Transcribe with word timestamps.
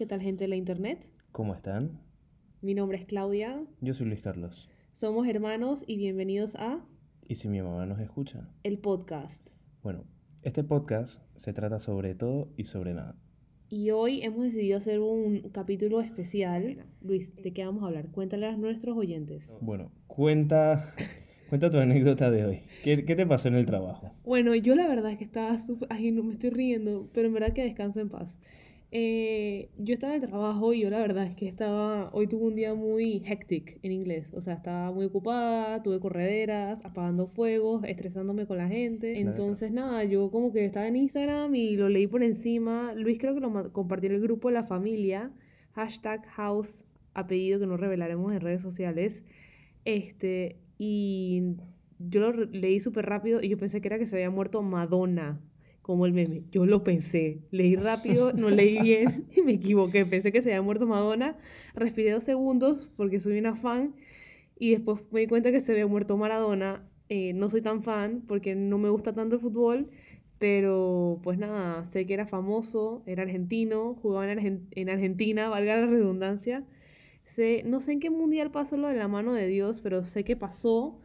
¿qué 0.00 0.06
tal 0.06 0.22
gente 0.22 0.44
de 0.44 0.48
la 0.48 0.56
internet? 0.56 1.12
¿Cómo 1.30 1.54
están? 1.54 2.00
Mi 2.62 2.72
nombre 2.72 2.96
es 2.96 3.04
Claudia, 3.04 3.62
Yo 3.82 3.92
soy 3.92 4.06
Luis 4.06 4.22
Carlos. 4.22 4.66
somos 4.94 5.28
hermanos 5.28 5.84
y 5.86 5.98
bienvenidos 5.98 6.54
a 6.56 6.82
¿Y 7.28 7.34
si 7.34 7.50
mi 7.50 7.60
mamá 7.60 7.84
nos 7.84 8.00
escucha? 8.00 8.48
el 8.62 8.78
podcast. 8.78 9.50
Bueno, 9.82 10.04
este 10.40 10.64
podcast 10.64 11.22
se 11.36 11.52
trata 11.52 11.78
sobre 11.78 12.14
todo 12.14 12.48
y 12.56 12.64
sobre 12.64 12.94
nada. 12.94 13.14
Y 13.68 13.90
hoy 13.90 14.22
hemos 14.22 14.44
decidido 14.44 14.78
hacer 14.78 15.00
un 15.00 15.50
capítulo 15.52 16.00
especial. 16.00 16.86
Luis, 17.02 17.36
¿de 17.36 17.52
qué 17.52 17.66
vamos 17.66 17.82
a 17.82 17.88
hablar? 17.88 18.10
Cuéntale 18.10 18.46
a 18.46 18.56
nuestros 18.56 18.96
oyentes. 18.96 19.54
Bueno, 19.60 19.92
cuenta, 20.06 20.94
cuenta 21.50 21.68
tu 21.68 21.76
anécdota 21.76 22.30
de 22.30 22.46
hoy. 22.46 22.62
¿Qué, 22.82 23.04
qué 23.04 23.16
te 23.16 23.26
pasó 23.26 23.48
en 23.48 23.54
el 23.56 23.66
trabajo? 23.66 24.14
Bueno, 24.24 24.54
yo 24.54 24.74
la 24.76 24.88
verdad 24.88 25.12
es 25.12 25.18
que 25.18 25.24
estaba 25.24 25.58
súper... 25.58 25.88
Ay, 25.92 26.10
no 26.10 26.22
me 26.22 26.32
estoy 26.32 26.48
riendo, 26.48 27.10
pero 27.12 27.28
en 27.28 27.34
verdad 27.34 27.52
que 27.52 27.64
descansa 27.64 28.00
en 28.00 28.08
paz. 28.08 28.40
Eh, 28.92 29.70
yo 29.78 29.94
estaba 29.94 30.16
en 30.16 30.22
el 30.22 30.28
trabajo 30.28 30.74
y 30.74 30.80
yo 30.80 30.90
la 30.90 30.98
verdad 30.98 31.24
es 31.26 31.36
que 31.36 31.46
estaba... 31.46 32.10
Hoy 32.12 32.26
tuve 32.26 32.44
un 32.44 32.56
día 32.56 32.74
muy 32.74 33.22
hectic 33.24 33.78
en 33.82 33.92
inglés. 33.92 34.32
O 34.32 34.40
sea, 34.40 34.54
estaba 34.54 34.90
muy 34.90 35.06
ocupada, 35.06 35.82
tuve 35.82 36.00
correderas, 36.00 36.84
apagando 36.84 37.28
fuegos, 37.28 37.84
estresándome 37.84 38.46
con 38.46 38.58
la 38.58 38.68
gente. 38.68 39.12
Claro. 39.12 39.28
Entonces, 39.30 39.70
nada, 39.70 40.04
yo 40.04 40.30
como 40.30 40.52
que 40.52 40.64
estaba 40.64 40.88
en 40.88 40.96
Instagram 40.96 41.54
y 41.54 41.76
lo 41.76 41.88
leí 41.88 42.06
por 42.06 42.22
encima. 42.22 42.92
Luis 42.94 43.18
creo 43.18 43.34
que 43.34 43.40
lo 43.40 43.72
compartió 43.72 44.10
en 44.10 44.16
el 44.16 44.22
grupo 44.22 44.48
de 44.48 44.54
la 44.54 44.64
familia. 44.64 45.30
Hashtag 45.72 46.26
house, 46.26 46.84
apellido 47.14 47.60
que 47.60 47.66
no 47.66 47.76
revelaremos 47.76 48.32
en 48.32 48.40
redes 48.40 48.62
sociales. 48.62 49.22
Este, 49.84 50.56
y 50.78 51.54
yo 51.98 52.32
lo 52.32 52.44
leí 52.46 52.80
súper 52.80 53.06
rápido 53.06 53.42
y 53.42 53.48
yo 53.48 53.58
pensé 53.58 53.80
que 53.80 53.88
era 53.88 53.98
que 53.98 54.06
se 54.06 54.16
había 54.16 54.30
muerto 54.30 54.62
Madonna, 54.62 55.40
como 55.90 56.06
el 56.06 56.12
meme. 56.12 56.44
Yo 56.52 56.66
lo 56.66 56.84
pensé. 56.84 57.40
Leí 57.50 57.76
rápido, 57.76 58.32
no 58.32 58.50
leí 58.50 58.78
bien 58.82 59.26
y 59.36 59.42
me 59.42 59.52
equivoqué. 59.52 60.06
Pensé 60.06 60.32
que 60.32 60.42
se 60.42 60.50
había 60.50 60.62
muerto 60.62 60.86
Madonna. 60.86 61.36
Respiré 61.74 62.12
dos 62.12 62.24
segundos 62.24 62.90
porque 62.96 63.20
soy 63.20 63.38
una 63.38 63.56
fan 63.56 63.94
y 64.58 64.72
después 64.72 65.00
me 65.10 65.20
di 65.20 65.26
cuenta 65.26 65.52
que 65.52 65.60
se 65.60 65.72
había 65.72 65.86
muerto 65.86 66.16
Maradona. 66.16 66.82
Eh, 67.08 67.32
no 67.34 67.48
soy 67.48 67.62
tan 67.62 67.82
fan 67.82 68.22
porque 68.28 68.54
no 68.54 68.78
me 68.78 68.88
gusta 68.90 69.14
tanto 69.14 69.36
el 69.36 69.42
fútbol. 69.42 69.90
Pero 70.38 71.20
pues 71.22 71.38
nada, 71.38 71.84
sé 71.86 72.06
que 72.06 72.14
era 72.14 72.26
famoso, 72.26 73.02
era 73.06 73.22
argentino, 73.24 73.94
jugaba 74.02 74.30
en, 74.32 74.38
Argen- 74.38 74.66
en 74.72 74.88
Argentina, 74.88 75.48
valga 75.50 75.76
la 75.76 75.86
redundancia. 75.86 76.64
Sé, 77.24 77.62
no 77.66 77.80
sé 77.80 77.92
en 77.92 78.00
qué 78.00 78.10
mundial 78.10 78.50
pasó 78.50 78.76
lo 78.76 78.88
de 78.88 78.96
la 78.96 79.08
mano 79.08 79.32
de 79.34 79.46
Dios, 79.48 79.80
pero 79.80 80.04
sé 80.04 80.24
que 80.24 80.36
pasó. 80.36 80.98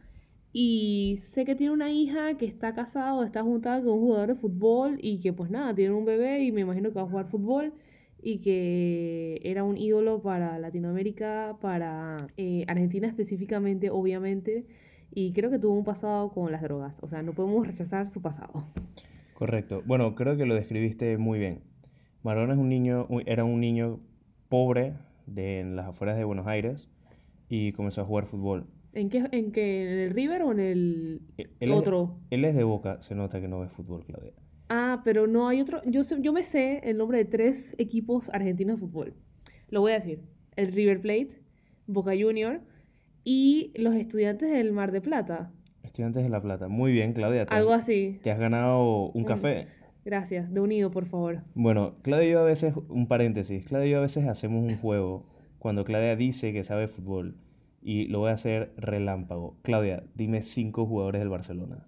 Y 0.58 1.18
sé 1.18 1.44
que 1.44 1.54
tiene 1.54 1.74
una 1.74 1.90
hija 1.90 2.38
que 2.38 2.46
está 2.46 2.72
casada 2.72 3.12
o 3.12 3.22
está 3.22 3.42
juntada 3.42 3.82
con 3.82 3.92
un 3.92 4.00
jugador 4.00 4.28
de 4.28 4.34
fútbol 4.36 4.98
y 5.02 5.20
que 5.20 5.34
pues 5.34 5.50
nada, 5.50 5.74
tiene 5.74 5.92
un 5.92 6.06
bebé 6.06 6.44
y 6.44 6.50
me 6.50 6.62
imagino 6.62 6.88
que 6.88 6.94
va 6.94 7.02
a 7.02 7.06
jugar 7.06 7.26
fútbol 7.26 7.74
y 8.22 8.38
que 8.38 9.38
era 9.44 9.64
un 9.64 9.76
ídolo 9.76 10.22
para 10.22 10.58
Latinoamérica, 10.58 11.58
para 11.60 12.16
eh, 12.38 12.64
Argentina 12.68 13.06
específicamente, 13.06 13.90
obviamente. 13.90 14.64
Y 15.10 15.34
creo 15.34 15.50
que 15.50 15.58
tuvo 15.58 15.74
un 15.74 15.84
pasado 15.84 16.30
con 16.30 16.50
las 16.50 16.62
drogas. 16.62 17.00
O 17.02 17.06
sea, 17.06 17.20
no 17.20 17.34
podemos 17.34 17.66
rechazar 17.66 18.08
su 18.08 18.22
pasado. 18.22 18.64
Correcto. 19.34 19.82
Bueno, 19.84 20.14
creo 20.14 20.38
que 20.38 20.46
lo 20.46 20.54
describiste 20.54 21.18
muy 21.18 21.38
bien. 21.38 21.60
Maradona 22.22 22.54
es 22.54 22.58
un 22.58 22.70
niño, 22.70 23.06
era 23.26 23.44
un 23.44 23.60
niño 23.60 24.00
pobre 24.48 24.94
de, 25.26 25.60
en 25.60 25.76
las 25.76 25.88
afueras 25.88 26.16
de 26.16 26.24
Buenos 26.24 26.46
Aires 26.46 26.88
y 27.50 27.72
comenzó 27.72 28.00
a 28.00 28.04
jugar 28.06 28.24
fútbol. 28.24 28.66
¿En 28.96 29.10
qué, 29.10 29.24
en 29.30 29.52
qué, 29.52 29.82
en 29.92 29.98
el 29.98 30.10
River 30.10 30.42
o 30.42 30.52
en 30.52 30.58
el 30.60 31.20
E- 31.36 31.48
es, 31.60 31.70
otro? 31.70 32.18
él 32.30 32.44
es 32.46 32.56
de 32.56 32.64
Boca, 32.64 33.00
se 33.02 33.14
nota 33.14 33.40
que 33.42 33.46
no 33.46 33.60
ve 33.60 33.68
fútbol, 33.68 34.04
Claudia. 34.06 34.32
Ah, 34.70 35.02
pero 35.04 35.26
no 35.26 35.48
hay 35.48 35.60
otro. 35.60 35.82
Yo, 35.84 36.02
sé- 36.02 36.16
yo 36.22 36.32
me 36.32 36.42
sé 36.42 36.80
el 36.82 36.96
nombre 36.96 37.18
de 37.18 37.26
tres 37.26 37.74
equipos 37.78 38.30
argentinos 38.30 38.80
de 38.80 38.86
fútbol. 38.86 39.14
Lo 39.68 39.82
voy 39.82 39.92
a 39.92 39.96
decir. 39.96 40.22
El 40.56 40.72
River 40.72 41.02
Plate, 41.02 41.42
Boca 41.86 42.12
Junior 42.18 42.62
y 43.22 43.70
los 43.76 43.94
estudiantes 43.94 44.50
del 44.50 44.72
Mar 44.72 44.92
de 44.92 45.02
Plata. 45.02 45.52
Estudiantes 45.82 46.22
de 46.22 46.30
La 46.30 46.40
Plata. 46.40 46.68
Muy 46.68 46.90
bien, 46.92 47.12
Claudia. 47.12 47.44
Te, 47.44 47.54
Algo 47.54 47.72
así. 47.74 48.18
te 48.22 48.30
has 48.30 48.38
ganado 48.38 49.10
un 49.10 49.20
Un- 49.20 49.24
café. 49.24 49.68
Gracias. 50.06 50.50
De 50.52 50.60
unido, 50.60 50.90
por 50.90 51.04
favor. 51.04 51.42
Bueno, 51.54 51.96
Claudia 52.02 52.28
y 52.28 52.32
yo 52.32 52.40
a 52.40 52.44
veces, 52.44 52.72
un 52.88 53.08
paréntesis, 53.08 53.66
Claudia 53.66 53.88
y 53.88 53.90
yo 53.90 53.98
a 53.98 54.02
veces 54.02 54.26
hacemos 54.26 54.64
un 54.72 54.78
juego 54.78 55.26
cuando 55.58 55.84
Claudia 55.84 56.16
dice 56.16 56.52
que 56.54 56.62
sabe 56.64 56.88
fútbol 56.88 57.36
y 57.82 58.06
lo 58.06 58.20
voy 58.20 58.30
a 58.30 58.34
hacer 58.34 58.72
relámpago. 58.76 59.56
Claudia, 59.62 60.02
dime 60.14 60.42
cinco 60.42 60.86
jugadores 60.86 61.20
del 61.20 61.28
Barcelona. 61.28 61.86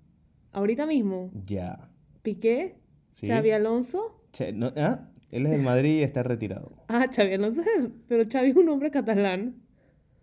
Ahorita 0.53 0.87
mismo, 0.87 1.31
Ya. 1.47 1.89
Piqué, 2.23 2.77
¿Sí? 3.13 3.27
Xavi 3.27 3.51
Alonso. 3.53 4.23
Che, 4.33 4.53
no- 4.53 4.73
ah, 4.77 5.09
Él 5.31 5.45
es 5.47 5.53
del 5.53 5.63
Madrid 5.63 5.99
y 6.01 6.03
está 6.03 6.23
retirado. 6.23 6.73
Ah, 6.89 7.07
Xavi 7.15 7.35
Alonso, 7.35 7.61
es 7.63 7.67
el- 7.79 7.93
pero 8.09 8.25
Xavi 8.31 8.51
es 8.51 8.57
un 8.57 8.67
nombre 8.67 8.91
catalán. 8.91 9.57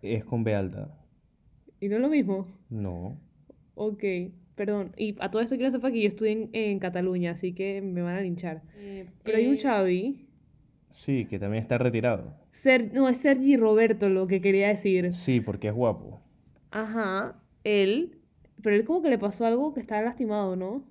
Es 0.02 0.24
con 0.24 0.44
B 0.44 0.54
alta. 0.54 0.90
¿Y 1.80 1.88
no 1.88 1.96
es 1.96 2.02
lo 2.02 2.08
mismo? 2.08 2.46
No. 2.70 3.18
Ok, 3.74 4.02
perdón. 4.54 4.92
Y 4.96 5.14
a 5.20 5.30
todo 5.30 5.42
esto 5.42 5.56
quiero 5.56 5.70
sepa 5.70 5.90
que 5.90 6.00
yo 6.02 6.08
estudié 6.08 6.32
en, 6.32 6.50
en 6.52 6.78
Cataluña, 6.78 7.32
así 7.32 7.52
que 7.52 7.82
me 7.82 8.02
van 8.02 8.16
a 8.16 8.20
linchar. 8.20 8.62
Pero 9.22 9.36
hay 9.38 9.46
un 9.46 9.54
Eh, 9.54 9.58
Xavi. 9.58 10.25
Sí, 10.88 11.26
que 11.26 11.38
también 11.38 11.62
está 11.62 11.78
retirado. 11.78 12.34
Ser, 12.52 12.92
no, 12.94 13.08
es 13.08 13.18
Sergi 13.18 13.56
Roberto 13.56 14.08
lo 14.08 14.26
que 14.26 14.40
quería 14.40 14.68
decir. 14.68 15.12
Sí, 15.12 15.40
porque 15.40 15.68
es 15.68 15.74
guapo. 15.74 16.20
Ajá, 16.70 17.40
él. 17.64 18.18
Pero 18.62 18.76
él 18.76 18.84
como 18.84 19.02
que 19.02 19.10
le 19.10 19.18
pasó 19.18 19.46
algo 19.46 19.74
que 19.74 19.80
estaba 19.80 20.02
lastimado, 20.02 20.56
¿no? 20.56 20.82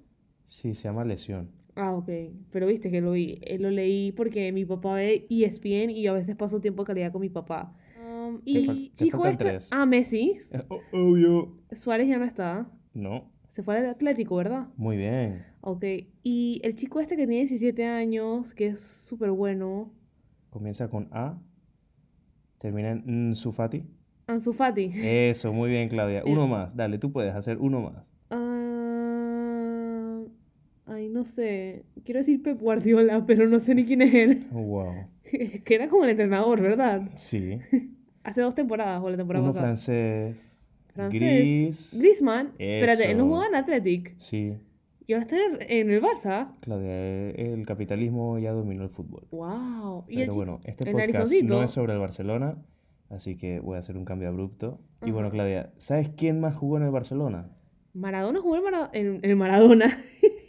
Sí, 0.46 0.74
se 0.76 0.84
llama 0.84 1.04
lesión. 1.04 1.50
Ah, 1.76 1.94
ok. 1.94 2.10
Pero 2.52 2.68
viste 2.68 2.90
que 2.92 3.02
lo 3.02 3.12
vi. 3.12 3.40
eh, 3.42 3.58
lo 3.60 3.70
leí 3.70 4.12
porque 4.12 4.52
mi 4.52 4.66
papá 4.66 4.94
ve 4.96 5.26
ESPN 5.30 5.90
y 5.90 6.04
yo 6.04 6.12
a 6.12 6.16
veces 6.16 6.36
paso 6.36 6.62
tiempo 6.62 6.84
de 6.84 6.88
calidad 6.88 7.12
con 7.12 7.22
mi 7.22 7.30
papá. 7.30 7.74
Um, 8.06 8.40
y 8.46 8.92
chico 8.92 9.26
este... 9.26 9.44
tres. 9.44 9.70
Ah, 9.72 9.86
Messi. 9.86 10.40
Eh, 10.52 10.64
Obvio. 10.94 11.58
Suárez 11.72 12.08
ya 12.08 12.18
no 12.18 12.26
está. 12.26 12.68
No. 12.94 13.30
Se 13.56 13.64
fue 13.64 13.78
al 13.78 13.86
Atlético, 13.86 14.36
¿verdad? 14.36 14.68
Muy 14.76 14.98
bien. 14.98 15.46
Ok. 15.62 15.86
Y 16.24 16.60
el 16.62 16.76
chico 16.76 17.00
este 17.00 17.16
que 17.16 17.26
tiene 17.26 17.46
17 17.46 17.86
años, 17.86 18.54
que 18.54 18.68
es 18.68 18.82
súper 18.82 19.32
bueno. 19.32 19.94
Comienza 20.50 20.90
con 20.90 21.08
A. 21.12 21.38
Termina 22.58 22.92
en 22.92 23.34
Sufati. 23.34 23.86
Ansu 24.28 24.52
Fati. 24.52 24.92
Eso, 24.94 25.54
muy 25.54 25.70
bien, 25.70 25.88
Claudia. 25.88 26.24
Uno 26.28 26.48
más. 26.48 26.76
Dale, 26.76 26.98
tú 26.98 27.14
puedes 27.14 27.34
hacer 27.34 27.58
uno 27.58 27.80
más. 27.80 28.04
Ah, 28.30 30.22
ay, 30.88 31.08
no 31.08 31.24
sé. 31.24 31.86
Quiero 32.04 32.18
decir 32.20 32.44
Pep 32.44 32.60
Guardiola, 32.60 33.24
pero 33.26 33.48
no 33.48 33.62
sé 33.62 33.74
ni 33.74 33.86
quién 33.86 34.02
es 34.02 34.14
él. 34.14 34.48
Wow. 34.52 34.96
que 35.24 35.76
era 35.76 35.88
como 35.88 36.04
el 36.04 36.10
entrenador, 36.10 36.60
¿verdad? 36.60 37.10
Sí. 37.16 37.62
Hace 38.22 38.42
dos 38.42 38.54
temporadas 38.54 39.02
o 39.02 39.10
la 39.10 39.16
temporada 39.16 39.44
Uno 39.46 39.54
pasada. 39.54 39.68
francés. 39.68 40.55
Francés. 40.96 41.20
Gris. 41.22 41.96
Griezmann. 42.00 42.48
Espérate, 42.58 43.12
él 43.12 43.18
no 43.18 43.26
jugaba 43.26 43.48
en 43.48 43.56
Athletic. 43.56 44.16
Sí. 44.18 44.54
Y 45.08 45.14
ahora 45.14 45.26
está 45.26 45.36
en 45.38 45.62
el, 45.70 45.92
el 45.92 46.02
Barça. 46.02 46.56
Claudia, 46.62 46.90
eh, 46.90 47.54
el 47.54 47.66
capitalismo 47.66 48.40
ya 48.40 48.52
dominó 48.54 48.84
el 48.84 48.90
fútbol. 48.90 49.28
Wow. 49.32 50.06
Y 50.08 50.14
el 50.16 50.20
Pero 50.22 50.32
chi- 50.32 50.38
bueno, 50.38 50.60
este 50.64 50.84
el 50.86 50.92
podcast 50.94 51.34
no 51.44 51.62
es 51.64 51.70
sobre 51.72 51.94
el 51.94 52.00
Barcelona, 52.00 52.58
así 53.10 53.38
que 53.38 53.60
voy 53.60 53.76
a 53.76 53.80
hacer 53.80 53.98
un 53.98 54.06
cambio 54.06 54.30
abrupto. 54.30 54.80
Y 55.06 55.12
bueno. 55.12 55.30
Claudia, 55.30 55.72
¿sabes 55.78 56.10
quién 56.10 56.40
más 56.40 56.56
jugó 56.56 56.78
en 56.78 56.84
el 56.84 56.92
Barcelona? 56.92 57.52
Maradona 57.94 58.42
jugó 58.42 58.56
en, 58.58 58.64
Mara- 58.64 58.90
en 58.94 59.20
el 59.22 59.36
Maradona. 59.36 59.86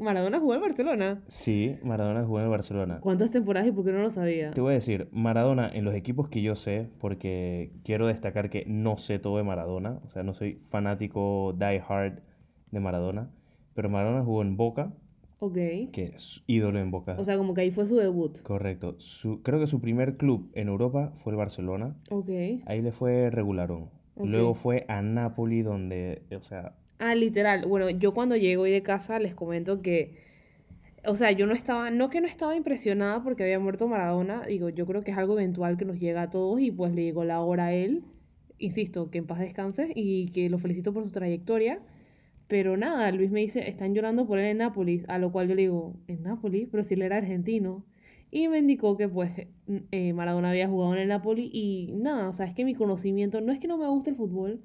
Maradona 0.00 0.38
jugó 0.40 0.54
en 0.54 0.60
Barcelona. 0.60 1.22
Sí, 1.28 1.76
Maradona 1.82 2.24
jugó 2.24 2.38
en 2.38 2.44
el 2.44 2.50
Barcelona. 2.50 2.98
¿Cuántas 3.00 3.30
temporadas 3.30 3.68
y 3.68 3.72
por 3.72 3.84
qué 3.84 3.92
no 3.92 4.00
lo 4.00 4.10
sabía? 4.10 4.50
Te 4.52 4.60
voy 4.60 4.72
a 4.72 4.74
decir, 4.74 5.08
Maradona 5.12 5.68
en 5.72 5.84
los 5.84 5.94
equipos 5.94 6.28
que 6.28 6.42
yo 6.42 6.54
sé, 6.54 6.88
porque 7.00 7.72
quiero 7.84 8.06
destacar 8.06 8.50
que 8.50 8.64
no 8.66 8.96
sé 8.96 9.18
todo 9.18 9.36
de 9.36 9.44
Maradona, 9.44 10.00
o 10.04 10.08
sea, 10.08 10.22
no 10.22 10.32
soy 10.34 10.60
fanático 10.70 11.54
die 11.58 11.82
hard 11.86 12.20
de 12.70 12.80
Maradona, 12.80 13.30
pero 13.74 13.88
Maradona 13.88 14.24
jugó 14.24 14.42
en 14.42 14.56
Boca, 14.56 14.92
Ok. 15.40 15.54
que 15.92 16.12
es 16.14 16.42
ídolo 16.46 16.78
en 16.80 16.90
Boca. 16.90 17.16
O 17.18 17.24
sea, 17.24 17.36
como 17.36 17.54
que 17.54 17.60
ahí 17.60 17.70
fue 17.70 17.86
su 17.86 17.96
debut. 17.96 18.40
Correcto. 18.42 18.96
Su, 18.98 19.42
creo 19.42 19.60
que 19.60 19.66
su 19.66 19.80
primer 19.80 20.16
club 20.16 20.50
en 20.54 20.68
Europa 20.68 21.12
fue 21.16 21.32
el 21.32 21.36
Barcelona. 21.36 21.94
Ok. 22.10 22.28
Ahí 22.66 22.82
le 22.82 22.90
fue 22.92 23.30
regularón. 23.30 23.90
Luego 24.20 24.54
fue 24.54 24.84
a 24.88 25.00
Napoli, 25.00 25.62
donde, 25.62 26.22
o 26.36 26.42
sea, 26.42 26.74
Ah, 26.98 27.14
literal. 27.14 27.66
Bueno, 27.66 27.90
yo 27.90 28.12
cuando 28.12 28.36
llego 28.36 28.62
hoy 28.62 28.72
de 28.72 28.82
casa 28.82 29.18
les 29.20 29.34
comento 29.34 29.82
que, 29.82 30.16
o 31.04 31.16
sea, 31.16 31.32
yo 31.32 31.46
no 31.46 31.54
estaba, 31.54 31.90
no 31.90 32.10
que 32.10 32.20
no 32.20 32.26
estaba 32.28 32.56
impresionada 32.56 33.22
porque 33.22 33.44
había 33.44 33.60
muerto 33.60 33.88
Maradona, 33.88 34.42
digo, 34.46 34.68
yo 34.70 34.86
creo 34.86 35.02
que 35.02 35.12
es 35.12 35.18
algo 35.18 35.34
eventual 35.38 35.76
que 35.78 35.84
nos 35.84 36.00
llega 36.00 36.22
a 36.22 36.30
todos 36.30 36.60
y 36.60 36.70
pues 36.72 36.92
le 36.94 37.04
llegó 37.04 37.24
la 37.24 37.40
hora 37.40 37.66
a 37.66 37.72
él, 37.74 38.04
insisto, 38.58 39.10
que 39.10 39.18
en 39.18 39.26
paz 39.26 39.40
descanse 39.40 39.92
y 39.94 40.28
que 40.30 40.50
lo 40.50 40.58
felicito 40.58 40.92
por 40.92 41.04
su 41.04 41.12
trayectoria, 41.12 41.80
pero 42.48 42.76
nada, 42.76 43.10
Luis 43.12 43.30
me 43.30 43.40
dice, 43.40 43.68
están 43.68 43.94
llorando 43.94 44.26
por 44.26 44.38
él 44.38 44.46
en 44.46 44.58
Nápoles, 44.58 45.04
a 45.08 45.18
lo 45.18 45.32
cual 45.32 45.48
yo 45.48 45.54
le 45.54 45.62
digo, 45.62 45.96
¿en 46.08 46.22
Nápoles? 46.24 46.68
Pero 46.70 46.82
si 46.84 46.94
él 46.94 47.02
era 47.02 47.16
argentino. 47.18 47.84
Y 48.30 48.48
me 48.48 48.58
indicó 48.58 48.96
que 48.96 49.08
pues 49.08 49.32
eh, 49.92 50.12
Maradona 50.14 50.50
había 50.50 50.68
jugado 50.68 50.94
en 50.94 51.00
el 51.00 51.08
Napoli 51.08 51.50
y 51.52 51.92
nada, 51.94 52.28
o 52.28 52.32
sea, 52.34 52.46
es 52.46 52.54
que 52.54 52.64
mi 52.64 52.74
conocimiento, 52.74 53.40
no 53.40 53.52
es 53.52 53.58
que 53.60 53.68
no 53.68 53.78
me 53.78 53.88
guste 53.88 54.10
el 54.10 54.16
fútbol, 54.16 54.60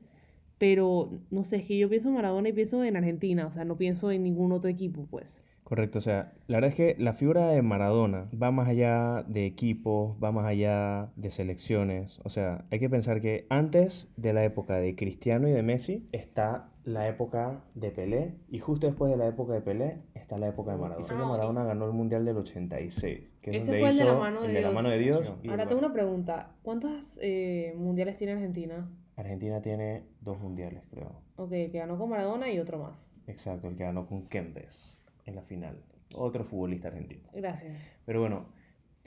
pero 0.63 1.09
no 1.29 1.43
sé, 1.43 1.57
es 1.57 1.65
que 1.65 1.77
yo 1.77 1.89
pienso 1.89 2.07
en 2.07 2.15
Maradona 2.15 2.47
y 2.47 2.53
pienso 2.53 2.81
en 2.85 2.95
Argentina, 2.95 3.45
o 3.47 3.51
sea, 3.51 3.65
no 3.65 3.75
pienso 3.75 4.11
en 4.11 4.23
ningún 4.23 4.53
otro 4.53 4.69
equipo, 4.69 5.05
pues. 5.11 5.43
Correcto, 5.65 5.97
o 5.97 6.01
sea, 6.01 6.31
la 6.47 6.55
verdad 6.57 6.69
es 6.69 6.75
que 6.75 6.95
la 7.03 7.11
figura 7.11 7.49
de 7.49 7.61
Maradona 7.61 8.29
va 8.41 8.49
más 8.51 8.69
allá 8.69 9.25
de 9.27 9.45
equipos, 9.45 10.15
va 10.23 10.31
más 10.31 10.45
allá 10.45 11.09
de 11.17 11.31
selecciones. 11.31 12.21
O 12.23 12.29
sea, 12.29 12.63
hay 12.71 12.79
que 12.79 12.89
pensar 12.89 13.19
que 13.19 13.45
antes 13.49 14.07
de 14.15 14.31
la 14.31 14.45
época 14.45 14.77
de 14.77 14.95
Cristiano 14.95 15.49
y 15.49 15.51
de 15.51 15.63
Messi 15.63 16.07
está 16.13 16.69
la 16.85 17.09
época 17.09 17.61
de 17.75 17.91
Pelé 17.91 18.35
y 18.49 18.59
justo 18.59 18.87
después 18.87 19.11
de 19.11 19.17
la 19.17 19.27
época 19.27 19.51
de 19.51 19.59
Pelé 19.61 19.97
está 20.15 20.37
la 20.37 20.47
época 20.47 20.71
de 20.71 20.77
Maradona. 20.77 21.05
Que 21.05 21.13
Ah, 21.13 21.17
y- 21.25 21.29
Maradona 21.29 21.63
ganó 21.65 21.85
el 21.87 21.91
Mundial 21.93 22.23
del 22.23 22.37
86, 22.37 23.19
que 23.41 23.51
es 23.51 23.57
Ese 23.57 23.65
donde 23.67 23.79
fue 23.81 23.89
el 23.89 23.97
de 23.97 24.05
la 24.05 24.13
mano 24.15 24.41
de 24.43 24.53
la 24.53 24.59
Dios. 24.59 24.73
mano 24.73 24.89
de 24.89 24.99
Dios. 24.99 25.33
y 25.43 25.49
Ahora 25.49 25.67
tengo 25.67 25.79
una 25.79 25.91
pregunta. 25.91 26.51
¿Cuántos 26.61 27.19
eh, 27.21 27.73
mundiales 27.77 28.17
tiene 28.17 28.31
Argentina? 28.33 28.89
Argentina 29.15 29.61
tiene 29.61 30.03
dos 30.21 30.39
mundiales, 30.39 30.83
creo. 30.89 31.11
Ok, 31.35 31.51
el 31.51 31.71
que 31.71 31.79
ganó 31.79 31.97
con 31.97 32.09
Maradona 32.09 32.51
y 32.51 32.59
otro 32.59 32.79
más. 32.79 33.11
Exacto, 33.27 33.67
el 33.67 33.75
que 33.75 33.83
ganó 33.83 34.05
con 34.07 34.27
Kempes 34.27 34.97
en 35.25 35.35
la 35.35 35.41
final. 35.41 35.77
Otro 36.15 36.43
futbolista 36.43 36.89
argentino. 36.89 37.23
Gracias. 37.33 37.91
Pero 38.05 38.19
bueno, 38.21 38.45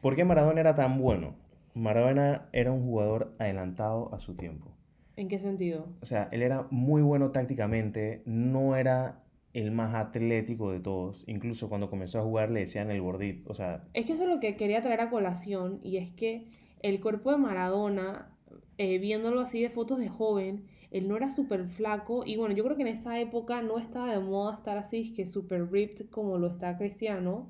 ¿por 0.01 0.17
qué 0.17 0.25
Maradona 0.25 0.61
era 0.61 0.75
tan 0.75 0.99
bueno? 1.01 1.35
Maradona 1.75 2.49
era 2.53 2.73
un 2.73 2.85
jugador 2.85 3.35
adelantado 3.39 4.13
a 4.15 4.19
su 4.19 4.35
tiempo. 4.35 4.71
¿En 5.17 5.29
qué 5.29 5.39
sentido? 5.39 5.87
O 6.03 6.07
sea, 6.07 6.29
él 6.33 6.43
era 6.43 6.67
muy 6.71 7.03
bueno 7.03 7.31
tácticamente, 7.31 8.23
no 8.27 8.77
era 8.77 9.23
el 9.53 9.71
más 9.71 9.95
atlético 9.95 10.71
de 10.73 10.81
todos. 10.81 11.25
Incluso 11.27 11.69
cuando 11.69 11.89
comenzó 11.89 12.19
a 12.19 12.23
jugar 12.23 12.51
le 12.51 12.61
decían 12.61 12.91
el 12.91 13.01
gordito. 13.01 13.51
O 13.51 13.55
sea, 13.55 13.85
Es 13.95 14.05
que 14.05 14.13
eso 14.13 14.25
es 14.25 14.29
lo 14.29 14.41
que 14.41 14.57
quería 14.57 14.83
traer 14.83 15.01
a 15.01 15.11
colación 15.11 15.81
y 15.83 15.97
es 15.97 16.11
que 16.11 16.47
el 16.83 17.01
cuerpo 17.01 17.31
de 17.31 17.39
Maradona, 17.39 18.36
eh, 18.79 18.99
viéndolo 18.99 19.41
así 19.41 19.61
de 19.61 19.71
fotos 19.71 19.99
de 19.99 20.09
joven, 20.09 20.67
él 20.91 21.09
no 21.09 21.17
era 21.17 21.31
súper 21.31 21.67
flaco 21.67 22.25
y 22.25 22.37
bueno, 22.37 22.55
yo 22.55 22.65
creo 22.65 22.77
que 22.77 22.83
en 22.83 22.89
esa 22.89 23.19
época 23.19 23.63
no 23.63 23.79
estaba 23.79 24.11
de 24.11 24.21
moda 24.21 24.55
estar 24.55 24.79
así, 24.79 25.13
que 25.15 25.27
súper 25.27 25.71
ripped 25.71 26.09
como 26.11 26.39
lo 26.39 26.49
está 26.49 26.77
Cristiano. 26.77 27.49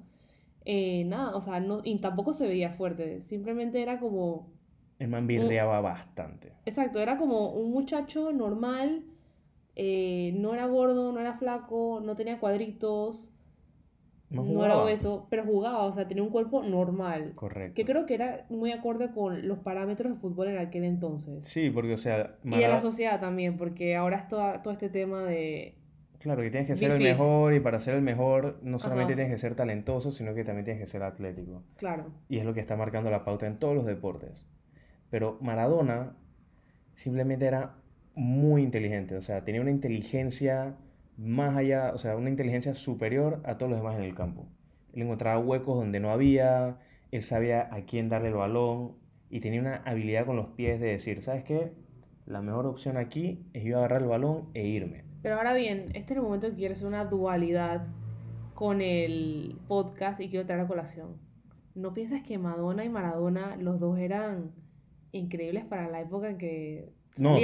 Eh, 0.65 1.05
nada, 1.05 1.37
o 1.37 1.41
sea, 1.41 1.61
no, 1.61 1.81
y 1.85 1.97
tampoco 2.01 2.33
se 2.33 2.49
veía 2.49 2.73
fuerte, 2.73 3.21
simplemente 3.21 3.81
era 3.81 4.01
como, 4.01 4.51
el 4.99 5.09
man 5.09 5.27
birreaba 5.27 5.81
bastante. 5.81 6.53
exacto, 6.65 7.01
era 7.01 7.19
como 7.19 7.51
un 7.51 7.71
muchacho 7.71 8.33
normal, 8.33 9.05
eh, 9.77 10.33
no 10.37 10.55
era 10.55 10.67
gordo, 10.67 11.13
no 11.13 11.21
era 11.21 11.35
flaco, 11.35 12.01
no 12.03 12.17
tenía 12.17 12.41
cuadritos, 12.41 13.33
No 14.29 14.43
no 14.45 14.65
era 14.65 14.77
obeso, 14.79 15.27
pero 15.31 15.45
jugaba, 15.45 15.85
o 15.85 15.93
sea, 15.93 16.09
tenía 16.09 16.23
un 16.25 16.31
cuerpo 16.31 16.63
normal. 16.63 17.33
Correcto. 17.37 17.75
Que 17.75 17.85
creo 17.85 18.07
que 18.07 18.15
era 18.15 18.45
muy 18.49 18.73
acorde 18.73 19.13
con 19.13 19.47
los 19.47 19.59
parámetros 19.61 20.13
de 20.13 20.19
fútbol 20.19 20.49
en 20.49 20.59
aquel 20.59 20.83
entonces. 20.85 21.47
Sí, 21.47 21.71
porque, 21.71 21.93
o 21.95 21.97
sea, 21.97 22.35
Y 22.45 22.51
de 22.57 22.69
la 22.69 22.81
sociedad 22.81 23.21
también, 23.21 23.57
porque 23.57 23.95
ahora 23.95 24.17
es 24.17 24.29
toda- 24.29 24.63
todo 24.63 24.73
este 24.73 24.89
tema 24.89 25.23
de... 25.25 25.77
claro, 26.19 26.43
que 26.43 26.51
tienes 26.51 26.69
que 26.69 26.75
ser 26.75 26.91
el 26.91 27.01
mejor 27.01 27.55
y 27.55 27.61
para 27.61 27.79
ser 27.79 27.95
el 27.95 28.03
mejor 28.03 28.59
no 28.63 28.81
solamente 28.81 29.13
Ajá. 29.13 29.17
tienes 29.23 29.33
que 29.35 29.39
ser 29.39 29.55
talentoso, 29.55 30.11
sino 30.11 30.35
que 30.35 30.43
también 30.43 30.65
tienes 30.65 30.83
que 30.83 30.87
ser 30.91 31.05
atlético. 31.05 31.63
Claro. 31.77 32.07
Y 32.29 32.39
es 32.39 32.45
lo 32.45 32.53
que 32.53 32.59
está 32.61 32.75
marcando 32.77 33.11
la 33.11 33.25
pauta 33.25 33.47
en 33.47 33.59
todos 33.61 33.77
los 33.77 33.87
deportes. 33.87 34.45
Pero 35.09 35.39
Maradona 35.41 36.17
simplemente 36.95 37.47
era 37.47 37.77
muy 38.17 38.63
inteligente, 38.63 39.15
o 39.17 39.23
sea, 39.23 39.45
tenía 39.45 39.61
una 39.61 39.71
inteligencia 39.71 40.75
más 41.17 41.57
allá, 41.57 41.93
o 41.95 41.99
sea, 41.99 42.17
una 42.17 42.31
inteligencia 42.31 42.75
superior 42.75 43.41
a 43.45 43.57
todos 43.57 43.71
los 43.71 43.81
demás 43.81 43.97
en 43.97 44.05
el 44.05 44.15
campo. 44.15 44.47
Él 44.93 45.03
encontraba 45.03 45.39
huecos 45.39 45.77
donde 45.77 46.01
no 46.01 46.11
había, 46.11 46.79
él 47.11 47.23
sabía 47.23 47.69
a 47.75 47.83
quién 47.83 48.09
darle 48.09 48.29
el 48.29 48.35
balón 48.35 48.97
y 49.31 49.41
tenía 49.41 49.61
una 49.61 49.77
habilidad 49.85 50.27
con 50.27 50.37
los 50.37 50.49
pies 50.49 50.81
de 50.81 50.89
decir, 50.89 51.23
¿sabes 51.23 51.45
qué? 51.45 51.73
La 52.27 52.43
mejor 52.43 52.67
opción 52.67 52.97
aquí 52.97 53.47
es 53.53 53.65
yo 53.65 53.79
agarrar 53.79 54.03
el 54.03 54.09
balón 54.09 54.49
e 54.55 54.67
irme. 54.67 55.05
Pero 55.23 55.37
ahora 55.37 55.55
bien, 55.55 55.91
este 55.95 56.13
es 56.13 56.19
el 56.19 56.23
momento 56.23 56.49
que 56.49 56.57
quiero 56.57 56.73
hacer 56.73 56.87
una 56.87 57.05
dualidad 57.05 57.87
con 58.55 58.81
el 58.81 59.59
podcast 59.69 60.21
y 60.21 60.29
quiero 60.29 60.47
traer 60.47 60.63
a 60.63 60.67
colación. 60.67 61.17
¿No 61.75 61.93
piensas 61.93 62.23
que 62.23 62.39
Madonna 62.39 62.85
y 62.85 62.89
Maradona, 62.89 63.57
los 63.57 63.79
dos 63.79 63.99
eran 63.99 64.53
increíbles 65.13 65.65
para 65.65 65.89
la 65.89 66.01
época 66.01 66.31
en 66.31 66.39
que 66.39 66.93
No, 67.19 67.39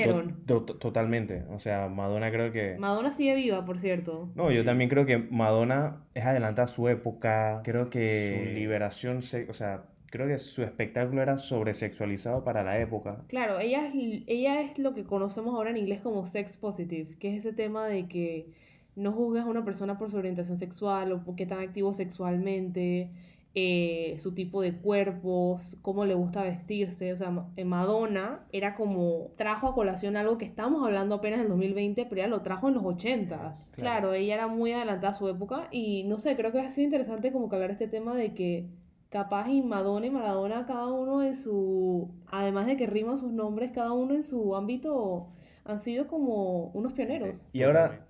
to- 0.46 0.64
totalmente. 0.64 1.44
O 1.50 1.58
sea, 1.58 1.88
Madonna 1.88 2.30
creo 2.30 2.52
que... 2.52 2.76
Madonna 2.78 3.12
sigue 3.12 3.34
viva, 3.34 3.64
por 3.64 3.78
cierto. 3.78 4.30
No, 4.34 4.50
yo 4.50 4.64
también 4.64 4.90
creo 4.90 5.06
que 5.06 5.18
Madonna 5.18 6.04
es 6.14 6.24
adelantada 6.24 6.64
a 6.66 6.68
su 6.68 6.88
época. 6.88 7.60
Creo 7.64 7.88
que 7.90 8.48
su 8.48 8.54
liberación, 8.54 9.22
se- 9.22 9.48
o 9.48 9.52
sea, 9.54 9.84
creo 10.10 10.26
que 10.28 10.38
su 10.38 10.62
espectáculo 10.62 11.22
era 11.22 11.38
sobresexualizado 11.38 12.44
para 12.44 12.62
la 12.62 12.78
época. 12.78 13.22
Claro, 13.28 13.58
ella 13.60 13.86
es, 13.86 13.94
ella 14.26 14.60
es 14.60 14.78
lo 14.78 14.94
que 14.94 15.04
conocemos 15.04 15.54
ahora 15.54 15.70
en 15.70 15.78
inglés 15.78 16.00
como 16.02 16.26
sex 16.26 16.56
positive, 16.56 17.16
que 17.18 17.30
es 17.30 17.36
ese 17.44 17.54
tema 17.54 17.86
de 17.86 18.06
que 18.08 18.46
no 18.94 19.12
juzgas 19.12 19.46
a 19.46 19.48
una 19.48 19.64
persona 19.64 19.96
por 19.96 20.10
su 20.10 20.18
orientación 20.18 20.58
sexual 20.58 21.12
o 21.12 21.24
por 21.24 21.34
qué 21.34 21.46
tan 21.46 21.60
activo 21.60 21.94
sexualmente, 21.94 23.08
eh, 23.54 24.16
su 24.18 24.32
tipo 24.32 24.62
de 24.62 24.72
cuerpos, 24.74 25.76
cómo 25.82 26.04
le 26.04 26.14
gusta 26.14 26.42
vestirse. 26.42 27.12
O 27.12 27.16
sea, 27.16 27.46
eh, 27.56 27.64
Madonna 27.64 28.46
era 28.50 28.74
como, 28.74 29.32
trajo 29.36 29.68
a 29.68 29.74
colación 29.74 30.16
algo 30.16 30.38
que 30.38 30.46
estamos 30.46 30.84
hablando 30.84 31.16
apenas 31.16 31.38
en 31.38 31.44
el 31.44 31.50
2020, 31.50 32.06
pero 32.06 32.20
ella 32.22 32.28
lo 32.28 32.42
trajo 32.42 32.68
en 32.68 32.74
los 32.74 32.84
80. 32.84 33.52
Claro, 33.72 34.14
ella 34.14 34.34
era 34.34 34.46
muy 34.48 34.72
adelantada 34.72 35.10
a 35.10 35.18
su 35.18 35.28
época 35.28 35.68
y 35.70 36.04
no 36.04 36.18
sé, 36.18 36.36
creo 36.36 36.52
que 36.52 36.60
ha 36.60 36.70
sido 36.70 36.86
interesante 36.86 37.32
como 37.32 37.48
que 37.48 37.56
hablar 37.56 37.70
este 37.70 37.88
tema 37.88 38.14
de 38.14 38.34
que 38.34 38.68
capaz 39.10 39.50
y 39.50 39.60
Madonna 39.60 40.06
y 40.06 40.10
Maradona, 40.10 40.64
cada 40.64 40.86
uno 40.86 41.22
en 41.22 41.36
su, 41.36 42.10
además 42.28 42.66
de 42.66 42.78
que 42.78 42.86
riman 42.86 43.18
sus 43.18 43.32
nombres, 43.32 43.70
cada 43.72 43.92
uno 43.92 44.14
en 44.14 44.24
su 44.24 44.56
ámbito 44.56 45.28
han 45.64 45.82
sido 45.82 46.08
como 46.08 46.68
unos 46.68 46.94
pioneros. 46.94 47.38
Y 47.52 47.62
ahora, 47.62 48.06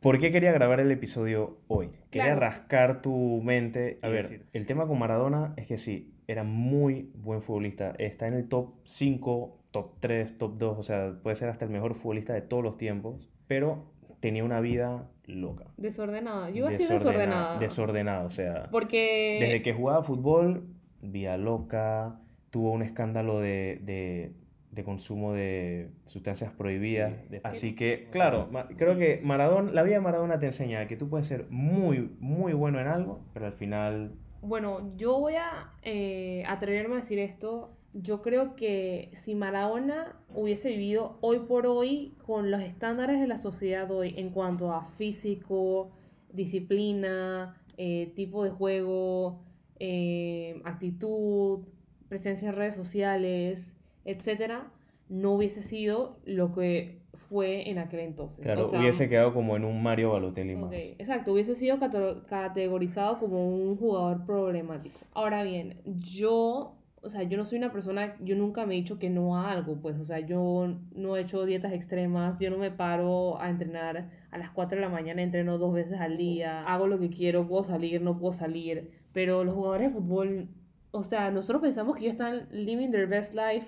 ¿por 0.00 0.18
qué 0.18 0.32
quería 0.32 0.52
grabar 0.52 0.80
el 0.80 0.90
episodio 0.90 1.58
hoy? 1.68 1.90
Quería 2.10 2.34
Claro. 2.34 2.40
rascar 2.40 3.02
tu 3.02 3.40
mente. 3.42 3.98
A 4.02 4.08
ver, 4.08 4.24
decir- 4.28 4.46
el 4.52 4.66
tema 4.66 4.86
con 4.86 4.98
Maradona 4.98 5.54
es 5.56 5.66
que 5.66 5.78
sí, 5.78 6.12
era 6.26 6.42
muy 6.44 7.10
buen 7.14 7.40
futbolista. 7.42 7.94
Está 7.98 8.26
en 8.28 8.34
el 8.34 8.48
top 8.48 8.74
5, 8.84 9.56
top 9.70 9.92
3, 10.00 10.38
top 10.38 10.56
2, 10.58 10.78
o 10.78 10.82
sea, 10.82 11.12
puede 11.22 11.36
ser 11.36 11.48
hasta 11.48 11.64
el 11.64 11.70
mejor 11.70 11.94
futbolista 11.94 12.32
de 12.34 12.40
todos 12.42 12.62
los 12.62 12.76
tiempos, 12.76 13.30
pero 13.46 13.84
tenía 14.20 14.44
una 14.44 14.60
vida 14.60 15.08
loca. 15.26 15.64
Desordenada. 15.76 16.50
Yo 16.50 16.56
iba 16.58 16.68
a 16.68 16.70
decir 16.72 16.88
Desordena- 16.88 17.10
desordenada. 17.12 17.58
Desordenada, 17.58 18.24
o 18.24 18.30
sea. 18.30 18.68
Porque 18.70 19.38
Desde 19.40 19.62
que 19.62 19.72
jugaba 19.72 20.02
fútbol, 20.02 20.64
vida 21.02 21.36
loca, 21.36 22.20
tuvo 22.50 22.72
un 22.72 22.82
escándalo 22.82 23.38
de, 23.40 23.80
de- 23.82 24.32
de 24.70 24.84
consumo 24.84 25.32
de 25.32 25.90
sustancias 26.04 26.52
prohibidas. 26.52 27.12
Sí. 27.30 27.36
así 27.42 27.74
que, 27.74 28.08
claro, 28.10 28.48
creo 28.76 28.96
que 28.96 29.20
Maradona, 29.22 29.72
la 29.72 29.82
vida 29.82 29.96
de 29.96 30.00
Maradona 30.00 30.38
te 30.38 30.46
enseña 30.46 30.86
que 30.86 30.96
tú 30.96 31.08
puedes 31.08 31.26
ser 31.26 31.46
muy, 31.50 32.10
muy 32.20 32.52
bueno 32.52 32.80
en 32.80 32.86
algo, 32.86 33.20
pero 33.32 33.46
al 33.46 33.52
final, 33.52 34.12
Bueno, 34.42 34.92
yo 34.96 35.18
voy 35.18 35.34
a 35.34 35.72
eh, 35.82 36.44
atreverme 36.46 36.94
a 36.94 36.98
decir 36.98 37.18
esto. 37.18 37.76
Yo 37.92 38.22
creo 38.22 38.54
que 38.54 39.10
si 39.12 39.34
Maradona 39.34 40.16
hubiese 40.32 40.70
vivido 40.70 41.18
hoy 41.20 41.40
por 41.40 41.66
hoy 41.66 42.14
con 42.24 42.52
los 42.52 42.62
estándares 42.62 43.20
de 43.20 43.26
la 43.26 43.36
sociedad 43.36 43.90
hoy 43.90 44.14
en 44.16 44.30
cuanto 44.30 44.72
a 44.72 44.84
físico, 44.84 45.90
disciplina, 46.32 47.60
eh, 47.76 48.12
tipo 48.14 48.44
de 48.44 48.50
juego, 48.50 49.40
eh, 49.80 50.60
actitud, 50.64 51.66
presencia 52.08 52.50
en 52.50 52.54
redes 52.54 52.74
sociales, 52.74 53.72
etcétera, 54.10 54.70
no 55.08 55.32
hubiese 55.32 55.62
sido 55.62 56.18
lo 56.24 56.52
que 56.52 57.00
fue 57.30 57.70
en 57.70 57.78
aquel 57.78 58.00
entonces. 58.00 58.42
claro, 58.42 58.64
O 58.64 58.66
sea, 58.66 58.80
hubiese 58.80 59.08
quedado 59.08 59.32
como 59.32 59.56
en 59.56 59.64
un 59.64 59.82
Mario 59.82 60.12
Balotelli 60.12 60.56
más. 60.56 60.72
Exacto, 60.72 61.32
hubiese 61.32 61.54
sido 61.54 61.78
categorizado 61.78 63.18
como 63.18 63.48
un 63.48 63.76
jugador 63.76 64.24
problemático. 64.26 64.98
Ahora 65.14 65.44
bien, 65.44 65.80
yo, 65.84 66.76
o 67.02 67.08
sea, 67.08 67.22
yo 67.22 67.38
no 67.38 67.44
soy 67.44 67.58
una 67.58 67.70
persona, 67.70 68.16
yo 68.20 68.34
nunca 68.34 68.66
me 68.66 68.74
he 68.74 68.78
dicho 68.78 68.98
que 68.98 69.10
no 69.10 69.36
a 69.36 69.50
algo, 69.50 69.76
pues, 69.80 69.96
o 69.98 70.04
sea, 70.04 70.18
yo 70.20 70.74
no 70.92 71.16
he 71.16 71.20
hecho 71.20 71.46
dietas 71.46 71.72
extremas, 71.72 72.36
yo 72.40 72.50
no 72.50 72.58
me 72.58 72.72
paro 72.72 73.40
a 73.40 73.48
entrenar 73.48 74.10
a 74.32 74.38
las 74.38 74.50
4 74.50 74.76
de 74.76 74.82
la 74.82 74.90
mañana, 74.90 75.22
entreno 75.22 75.58
dos 75.58 75.72
veces 75.72 76.00
al 76.00 76.16
día, 76.16 76.64
hago 76.64 76.88
lo 76.88 76.98
que 76.98 77.10
quiero, 77.10 77.46
puedo 77.46 77.62
salir, 77.62 78.02
no 78.02 78.18
puedo 78.18 78.32
salir, 78.32 78.90
pero 79.12 79.44
los 79.44 79.54
jugadores 79.54 79.88
de 79.88 80.00
fútbol, 80.00 80.48
o 80.90 81.04
sea, 81.04 81.30
nosotros 81.30 81.62
pensamos 81.62 81.96
que 81.96 82.02
ellos 82.02 82.14
están 82.14 82.48
living 82.50 82.90
their 82.90 83.06
best 83.06 83.34
life 83.34 83.66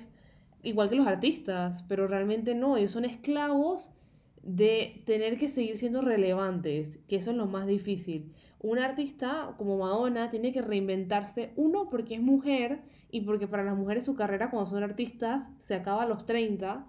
igual 0.62 0.88
que 0.88 0.96
los 0.96 1.06
artistas, 1.06 1.84
pero 1.88 2.06
realmente 2.06 2.54
no, 2.54 2.76
ellos 2.76 2.92
son 2.92 3.04
esclavos 3.04 3.90
de 4.42 5.02
tener 5.06 5.38
que 5.38 5.48
seguir 5.48 5.78
siendo 5.78 6.02
relevantes, 6.02 6.98
que 7.08 7.16
eso 7.16 7.30
es 7.30 7.36
lo 7.36 7.46
más 7.46 7.66
difícil. 7.66 8.32
Un 8.60 8.78
artista 8.78 9.54
como 9.56 9.78
Madonna 9.78 10.30
tiene 10.30 10.52
que 10.52 10.62
reinventarse, 10.62 11.52
uno 11.56 11.88
porque 11.90 12.14
es 12.14 12.22
mujer 12.22 12.80
y 13.10 13.20
porque 13.22 13.46
para 13.46 13.64
las 13.64 13.76
mujeres 13.76 14.04
su 14.04 14.14
carrera 14.14 14.50
cuando 14.50 14.70
son 14.70 14.82
artistas 14.82 15.50
se 15.58 15.74
acaba 15.74 16.02
a 16.02 16.06
los 16.06 16.24
30 16.26 16.86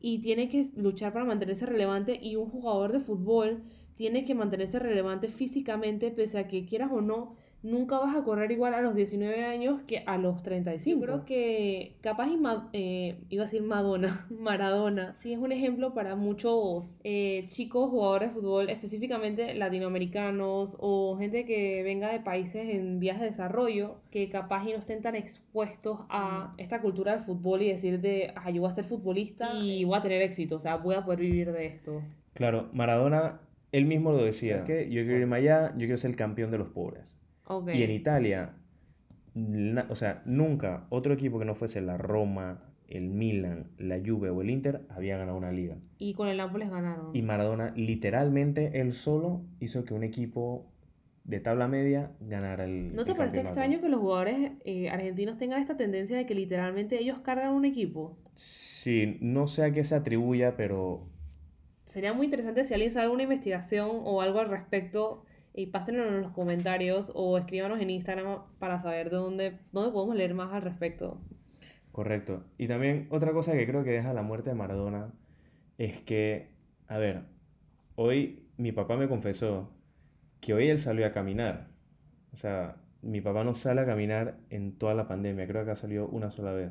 y 0.00 0.18
tiene 0.20 0.48
que 0.48 0.70
luchar 0.76 1.12
para 1.12 1.24
mantenerse 1.24 1.66
relevante 1.66 2.18
y 2.22 2.36
un 2.36 2.48
jugador 2.48 2.92
de 2.92 3.00
fútbol 3.00 3.62
tiene 3.96 4.24
que 4.24 4.34
mantenerse 4.34 4.78
relevante 4.78 5.28
físicamente 5.28 6.10
pese 6.10 6.38
a 6.38 6.46
que 6.46 6.64
quieras 6.64 6.90
o 6.92 7.00
no 7.00 7.34
nunca 7.62 7.98
vas 7.98 8.16
a 8.16 8.22
correr 8.22 8.50
igual 8.52 8.74
a 8.74 8.80
los 8.80 8.94
19 8.94 9.44
años 9.44 9.80
que 9.86 10.02
a 10.06 10.16
los 10.16 10.42
35. 10.42 10.98
Yo 10.98 11.04
creo 11.04 11.24
que 11.24 11.96
capaz 12.00 12.28
eh, 12.72 13.18
iba 13.28 13.42
a 13.42 13.46
decir 13.46 13.62
Madonna, 13.62 14.26
Maradona, 14.30 15.14
sí 15.18 15.32
es 15.32 15.38
un 15.38 15.52
ejemplo 15.52 15.94
para 15.94 16.14
muchos 16.14 16.96
eh, 17.04 17.46
chicos 17.48 17.90
jugadores 17.90 18.28
de 18.28 18.34
fútbol, 18.34 18.70
específicamente 18.70 19.54
latinoamericanos 19.54 20.76
o 20.78 21.16
gente 21.18 21.44
que 21.44 21.82
venga 21.82 22.12
de 22.12 22.20
países 22.20 22.68
en 22.68 23.00
vías 23.00 23.18
de 23.18 23.26
desarrollo, 23.26 23.96
que 24.10 24.28
capaz 24.28 24.66
y 24.66 24.72
no 24.72 24.78
estén 24.78 25.02
tan 25.02 25.14
expuestos 25.14 26.00
a 26.08 26.52
mm. 26.56 26.60
esta 26.60 26.80
cultura 26.80 27.12
del 27.12 27.24
fútbol 27.24 27.62
y 27.62 27.68
decir 27.68 28.00
de, 28.00 28.32
ah, 28.36 28.50
yo 28.50 28.60
voy 28.60 28.68
a 28.68 28.74
ser 28.74 28.84
futbolista 28.84 29.54
y 29.54 29.84
voy 29.84 29.98
a 29.98 30.02
tener 30.02 30.22
éxito, 30.22 30.56
o 30.56 30.60
sea, 30.60 30.76
voy 30.76 30.94
a 30.94 31.04
poder 31.04 31.20
vivir 31.20 31.52
de 31.52 31.66
esto. 31.66 32.02
Claro, 32.34 32.68
Maradona, 32.72 33.40
él 33.72 33.84
mismo 33.86 34.12
lo 34.12 34.22
decía, 34.22 34.64
que 34.64 34.88
yo 34.88 35.02
quiero 35.02 35.18
irme 35.18 35.36
allá, 35.36 35.72
yo 35.72 35.80
quiero 35.80 35.96
ser 35.96 36.10
el 36.10 36.16
campeón 36.16 36.50
de 36.50 36.58
los 36.58 36.68
pobres. 36.68 37.17
Y 37.74 37.82
en 37.82 37.90
Italia, 37.90 38.54
o 39.88 39.94
sea, 39.94 40.22
nunca 40.26 40.86
otro 40.90 41.14
equipo 41.14 41.38
que 41.38 41.44
no 41.44 41.54
fuese 41.54 41.80
la 41.80 41.96
Roma, 41.96 42.62
el 42.88 43.10
Milan, 43.10 43.70
la 43.78 43.98
Juve 44.04 44.30
o 44.30 44.42
el 44.42 44.50
Inter 44.50 44.82
había 44.88 45.18
ganado 45.18 45.36
una 45.36 45.52
liga. 45.52 45.76
Y 45.98 46.14
con 46.14 46.28
el 46.28 46.38
Nápoles 46.38 46.70
ganaron. 46.70 47.14
Y 47.14 47.22
Maradona, 47.22 47.72
literalmente, 47.76 48.80
él 48.80 48.92
solo 48.92 49.42
hizo 49.60 49.84
que 49.84 49.94
un 49.94 50.04
equipo 50.04 50.66
de 51.24 51.40
tabla 51.40 51.68
media 51.68 52.12
ganara 52.20 52.64
el. 52.64 52.94
¿No 52.94 53.04
te 53.04 53.14
parece 53.14 53.40
extraño 53.40 53.80
que 53.80 53.90
los 53.90 54.00
jugadores 54.00 54.52
eh, 54.64 54.88
argentinos 54.88 55.36
tengan 55.36 55.60
esta 55.60 55.76
tendencia 55.76 56.16
de 56.16 56.24
que 56.24 56.34
literalmente 56.34 56.98
ellos 56.98 57.18
cargan 57.18 57.52
un 57.52 57.66
equipo? 57.66 58.16
Sí, 58.34 59.18
no 59.20 59.46
sé 59.46 59.64
a 59.64 59.72
qué 59.72 59.84
se 59.84 59.94
atribuya, 59.94 60.56
pero. 60.56 61.06
Sería 61.84 62.14
muy 62.14 62.26
interesante 62.26 62.64
si 62.64 62.74
alguien 62.74 62.90
sabe 62.90 63.04
alguna 63.04 63.22
investigación 63.24 63.90
o 64.04 64.22
algo 64.22 64.40
al 64.40 64.48
respecto 64.48 65.24
y 65.58 65.66
pásenlo 65.66 66.06
en 66.06 66.22
los 66.22 66.30
comentarios 66.30 67.10
o 67.16 67.36
escríbanos 67.36 67.80
en 67.80 67.90
Instagram 67.90 68.42
para 68.60 68.78
saber 68.78 69.10
de 69.10 69.16
dónde, 69.16 69.58
dónde 69.72 69.90
podemos 69.90 70.14
leer 70.14 70.32
más 70.32 70.52
al 70.52 70.62
respecto. 70.62 71.20
Correcto. 71.90 72.44
Y 72.58 72.68
también 72.68 73.08
otra 73.10 73.32
cosa 73.32 73.54
que 73.54 73.66
creo 73.66 73.82
que 73.82 73.90
deja 73.90 74.12
la 74.12 74.22
muerte 74.22 74.50
de 74.50 74.54
Maradona 74.54 75.12
es 75.76 75.98
que, 76.02 76.50
a 76.86 76.98
ver, 76.98 77.22
hoy 77.96 78.46
mi 78.56 78.70
papá 78.70 78.96
me 78.96 79.08
confesó 79.08 79.68
que 80.40 80.54
hoy 80.54 80.68
él 80.68 80.78
salió 80.78 81.04
a 81.04 81.10
caminar. 81.10 81.66
O 82.32 82.36
sea, 82.36 82.76
mi 83.02 83.20
papá 83.20 83.42
no 83.42 83.56
sale 83.56 83.80
a 83.80 83.86
caminar 83.86 84.38
en 84.50 84.78
toda 84.78 84.94
la 84.94 85.08
pandemia, 85.08 85.48
creo 85.48 85.64
que 85.64 85.72
ha 85.72 85.76
salido 85.76 86.06
una 86.06 86.30
sola 86.30 86.52
vez. 86.52 86.70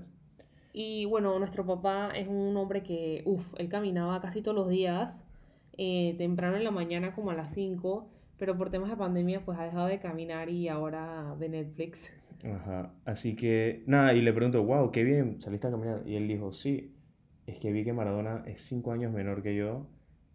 Y 0.71 1.03
bueno, 1.03 1.37
nuestro 1.39 1.65
papá 1.65 2.11
es 2.15 2.29
un 2.29 2.55
hombre 2.55 2.83
que, 2.83 3.21
uff, 3.25 3.53
él 3.57 3.67
caminaba 3.67 4.21
casi 4.21 4.41
todos 4.41 4.55
los 4.55 4.69
días, 4.69 5.25
eh, 5.77 6.15
temprano 6.17 6.55
en 6.55 6.63
la 6.63 6.71
mañana 6.71 7.13
como 7.13 7.31
a 7.31 7.35
las 7.35 7.53
5 7.53 8.13
pero 8.37 8.57
por 8.57 8.69
temas 8.69 8.89
de 8.89 8.97
pandemia 8.97 9.43
pues 9.43 9.57
ha 9.59 9.63
dejado 9.63 9.87
de 9.87 9.99
caminar 9.99 10.49
y 10.49 10.67
ahora 10.67 11.35
de 11.39 11.49
Netflix. 11.49 12.11
Ajá, 12.43 12.93
así 13.05 13.35
que 13.35 13.83
nada, 13.87 14.13
y 14.13 14.21
le 14.21 14.31
pregunto, 14.31 14.63
wow, 14.63 14.91
qué 14.91 15.03
bien, 15.03 15.41
saliste 15.41 15.67
a 15.67 15.71
caminar. 15.71 16.03
Y 16.05 16.15
él 16.15 16.27
dijo, 16.27 16.51
sí, 16.51 16.95
es 17.47 17.57
que 17.57 17.71
vi 17.71 17.83
que 17.83 17.93
Maradona 17.93 18.43
es 18.45 18.61
cinco 18.61 18.91
años 18.91 19.11
menor 19.11 19.41
que 19.41 19.55
yo 19.55 19.87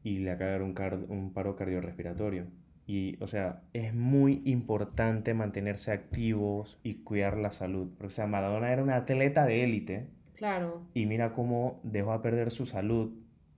y 0.03 0.19
le 0.19 0.33
acaba 0.33 0.51
de 0.51 0.59
dar 0.59 0.63
un, 0.63 0.75
un 1.09 1.33
paro 1.33 1.57
cardiorrespiratorio. 1.57 2.47
Y, 2.87 3.23
o 3.23 3.29
sea, 3.29 3.63
es 3.73 3.95
muy 3.95 4.43
importante 4.45 5.35
mantenerse 5.35 5.93
activos 5.93 6.81
y 6.83 7.05
cuidar 7.05 7.37
la 7.37 7.53
salud. 7.53 7.89
Porque, 7.91 8.07
o 8.07 8.11
sea, 8.11 8.27
Maradona 8.27 8.73
era 8.73 8.83
un 8.83 8.91
atleta 8.91 9.47
de 9.47 9.63
élite. 9.63 10.09
Claro. 10.35 10.83
Y 10.93 11.07
mira 11.07 11.33
cómo 11.33 11.81
dejó 11.85 12.13
a 12.13 12.23
perder 12.23 12.51
su 12.51 12.67
salud. 12.67 13.13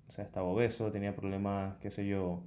O 0.06 0.12
sea, 0.12 0.24
estaba 0.24 0.46
obeso, 0.46 0.92
tenía 0.92 1.16
problemas, 1.16 1.76
qué 1.78 1.90
sé 1.90 2.06
yo, 2.06 2.42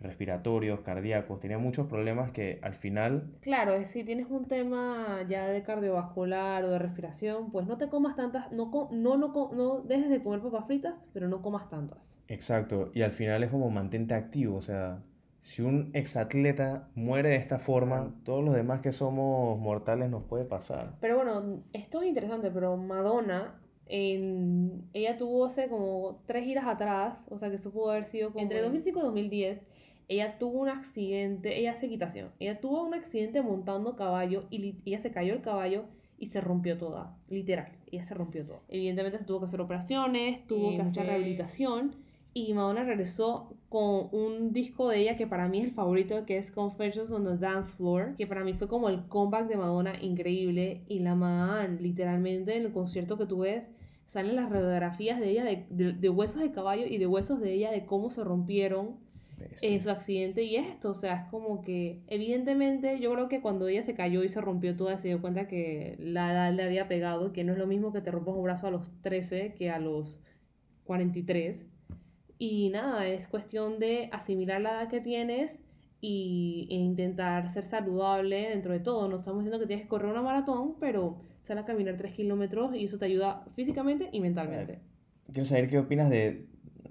respiratorios, 0.00 0.80
cardíacos, 0.80 1.40
tenía 1.40 1.58
muchos 1.58 1.86
problemas 1.86 2.30
que 2.30 2.60
al 2.62 2.74
final... 2.74 3.32
Claro, 3.40 3.84
si 3.84 4.04
tienes 4.04 4.28
un 4.30 4.46
tema 4.46 5.24
ya 5.28 5.48
de 5.48 5.62
cardiovascular 5.62 6.64
o 6.64 6.70
de 6.70 6.78
respiración, 6.78 7.50
pues 7.50 7.66
no 7.66 7.78
te 7.78 7.88
comas 7.88 8.14
tantas, 8.14 8.50
no, 8.52 8.70
no, 8.92 9.16
no, 9.16 9.50
no 9.52 9.80
dejes 9.80 10.08
de 10.08 10.22
comer 10.22 10.40
papas 10.40 10.66
fritas, 10.66 11.08
pero 11.12 11.28
no 11.28 11.42
comas 11.42 11.68
tantas. 11.68 12.16
Exacto, 12.28 12.90
y 12.94 13.02
al 13.02 13.12
final 13.12 13.42
es 13.42 13.50
como 13.50 13.70
mantente 13.70 14.14
activo, 14.14 14.56
o 14.56 14.62
sea, 14.62 15.02
si 15.40 15.62
un 15.62 15.90
exatleta 15.94 16.88
muere 16.94 17.30
de 17.30 17.36
esta 17.36 17.58
forma, 17.58 18.14
todos 18.24 18.44
los 18.44 18.54
demás 18.54 18.80
que 18.80 18.92
somos 18.92 19.58
mortales 19.58 20.10
nos 20.10 20.24
puede 20.24 20.44
pasar. 20.44 20.94
Pero 21.00 21.16
bueno, 21.16 21.62
esto 21.72 22.02
es 22.02 22.08
interesante, 22.08 22.50
pero 22.50 22.76
Madonna 22.76 23.58
en, 23.86 24.88
ella 24.92 25.16
tuvo 25.16 25.46
hace 25.46 25.68
como 25.68 26.22
tres 26.26 26.44
giras 26.44 26.66
atrás, 26.66 27.26
o 27.30 27.38
sea 27.38 27.48
que 27.48 27.56
eso 27.56 27.72
pudo 27.72 27.90
haber 27.90 28.04
sido 28.04 28.30
como 28.30 28.42
entre 28.42 28.60
2005 28.60 28.98
y 28.98 29.02
2010 29.02 29.62
ella 30.08 30.38
tuvo 30.38 30.60
un 30.60 30.68
accidente, 30.68 31.58
ella 31.60 31.72
hace 31.72 31.86
equitación, 31.86 32.30
ella 32.40 32.60
tuvo 32.60 32.82
un 32.82 32.94
accidente 32.94 33.42
montando 33.42 33.94
caballo 33.94 34.46
y 34.50 34.74
ella 34.86 34.98
se 34.98 35.12
cayó 35.12 35.34
el 35.34 35.42
caballo 35.42 35.84
y 36.18 36.28
se 36.28 36.40
rompió 36.40 36.76
toda, 36.76 37.16
literal, 37.28 37.72
ella 37.92 38.02
se 38.02 38.14
rompió 38.14 38.44
toda. 38.44 38.60
Evidentemente 38.68 39.18
se 39.18 39.24
tuvo 39.24 39.38
que 39.40 39.44
hacer 39.44 39.60
operaciones, 39.60 40.46
tuvo 40.46 40.70
que 40.70 40.82
hacer 40.82 41.06
rehabilitación 41.06 41.94
y 42.34 42.54
Madonna 42.54 42.84
regresó 42.84 43.54
con 43.68 44.08
un 44.12 44.52
disco 44.52 44.88
de 44.88 45.00
ella 45.00 45.16
que 45.16 45.26
para 45.26 45.48
mí 45.48 45.58
es 45.58 45.64
el 45.66 45.70
favorito, 45.72 46.24
que 46.24 46.38
es 46.38 46.50
Confessions 46.50 47.10
on 47.10 47.24
the 47.24 47.36
Dance 47.36 47.72
Floor, 47.72 48.14
que 48.16 48.26
para 48.26 48.44
mí 48.44 48.54
fue 48.54 48.68
como 48.68 48.88
el 48.88 49.06
comeback 49.08 49.46
de 49.48 49.56
Madonna 49.56 49.94
increíble 50.00 50.82
y 50.88 51.00
la 51.00 51.14
man, 51.14 51.78
literalmente 51.80 52.56
en 52.56 52.64
el 52.66 52.72
concierto 52.72 53.18
que 53.18 53.26
tú 53.26 53.40
ves, 53.40 53.70
salen 54.06 54.36
las 54.36 54.50
radiografías 54.50 55.20
de 55.20 55.30
ella 55.30 55.44
de, 55.44 55.92
de 55.92 56.08
huesos 56.08 56.40
de 56.40 56.50
caballo 56.50 56.86
y 56.86 56.96
de 56.96 57.06
huesos 57.06 57.40
de 57.40 57.52
ella 57.52 57.70
de 57.70 57.84
cómo 57.84 58.10
se 58.10 58.24
rompieron 58.24 58.96
en 59.62 59.82
su 59.82 59.90
accidente 59.90 60.42
y 60.42 60.56
esto, 60.56 60.90
o 60.90 60.94
sea, 60.94 61.14
es 61.14 61.30
como 61.30 61.62
que 61.62 62.00
evidentemente 62.06 62.98
yo 63.00 63.12
creo 63.12 63.28
que 63.28 63.40
cuando 63.40 63.68
ella 63.68 63.82
se 63.82 63.94
cayó 63.94 64.24
y 64.24 64.28
se 64.28 64.40
rompió 64.40 64.76
toda 64.76 64.96
se 64.96 65.08
dio 65.08 65.20
cuenta 65.20 65.48
que 65.48 65.96
la 66.00 66.32
edad 66.32 66.52
le 66.52 66.62
había 66.62 66.88
pegado, 66.88 67.32
que 67.32 67.44
no 67.44 67.52
es 67.52 67.58
lo 67.58 67.66
mismo 67.66 67.92
que 67.92 68.00
te 68.00 68.10
rompas 68.10 68.34
un 68.34 68.42
brazo 68.42 68.66
a 68.66 68.70
los 68.70 68.90
13 69.02 69.54
que 69.54 69.70
a 69.70 69.78
los 69.78 70.20
43. 70.84 71.66
Y 72.38 72.70
nada, 72.70 73.06
es 73.06 73.26
cuestión 73.26 73.78
de 73.78 74.08
asimilar 74.12 74.60
la 74.60 74.70
edad 74.70 74.88
que 74.88 75.00
tienes 75.00 75.58
y, 76.00 76.68
e 76.70 76.74
intentar 76.74 77.48
ser 77.50 77.64
saludable 77.64 78.48
dentro 78.50 78.72
de 78.72 78.80
todo. 78.80 79.08
No 79.08 79.16
estamos 79.16 79.40
diciendo 79.40 79.58
que 79.58 79.66
tienes 79.66 79.84
que 79.84 79.88
correr 79.88 80.10
una 80.10 80.22
maratón, 80.22 80.76
pero 80.78 81.20
sal 81.42 81.58
a 81.58 81.64
caminar 81.64 81.96
3 81.96 82.12
kilómetros 82.12 82.74
y 82.74 82.84
eso 82.84 82.98
te 82.98 83.06
ayuda 83.06 83.44
físicamente 83.54 84.08
y 84.12 84.20
mentalmente. 84.20 84.80
Quiero 85.26 85.44
saber 85.44 85.68
qué 85.68 85.78
opinas 85.78 86.08
de, 86.10 86.46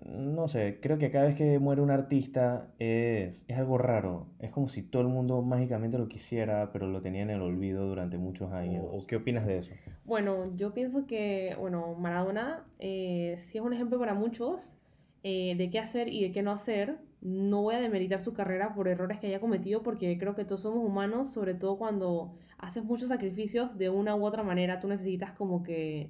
no 0.08 0.48
sé, 0.48 0.80
creo 0.82 0.98
que 0.98 1.12
cada 1.12 1.26
vez 1.26 1.36
que 1.36 1.60
muere 1.60 1.82
un 1.82 1.92
artista 1.92 2.68
es, 2.80 3.44
es 3.48 3.58
algo 3.58 3.78
raro. 3.78 4.28
Es 4.40 4.52
como 4.52 4.70
si 4.70 4.82
todo 4.82 5.02
el 5.02 5.10
mundo 5.10 5.42
mágicamente 5.42 5.98
lo 5.98 6.08
quisiera, 6.08 6.72
pero 6.72 6.88
lo 6.88 7.02
tenía 7.02 7.24
en 7.24 7.30
el 7.30 7.42
olvido 7.42 7.86
durante 7.88 8.18
muchos 8.18 8.54
años. 8.54 8.86
¿O 8.90 9.06
qué 9.06 9.18
opinas 9.18 9.46
de 9.46 9.60
eso? 9.60 9.72
Bueno, 10.06 10.56
yo 10.56 10.74
pienso 10.74 11.06
que, 11.06 11.56
bueno, 11.60 11.94
Maradona 11.96 12.66
eh, 12.80 13.36
sí 13.38 13.58
es 13.58 13.64
un 13.64 13.74
ejemplo 13.74 14.00
para 14.00 14.14
muchos 14.14 14.76
eh, 15.24 15.56
de 15.58 15.70
qué 15.70 15.80
hacer 15.80 16.08
y 16.08 16.24
de 16.24 16.32
qué 16.32 16.42
no 16.42 16.52
hacer. 16.52 16.98
No 17.20 17.64
voy 17.64 17.76
a 17.76 17.80
demeritar 17.80 18.22
su 18.22 18.34
carrera 18.34 18.74
por 18.74 18.88
errores 18.88 19.20
que 19.20 19.28
haya 19.28 19.42
cometido, 19.42 19.84
porque 19.84 20.18
creo 20.18 20.36
que 20.36 20.46
todos 20.46 20.62
somos 20.62 20.86
humanos, 20.86 21.34
sobre 21.34 21.54
todo 21.54 21.78
cuando 21.78 22.34
haces 22.58 22.84
muchos 22.84 23.10
sacrificios 23.10 23.78
de 23.78 23.90
una 23.90 24.16
u 24.16 24.26
otra 24.26 24.44
manera, 24.44 24.80
tú 24.80 24.88
necesitas 24.88 25.32
como 25.32 25.64
que 25.64 26.10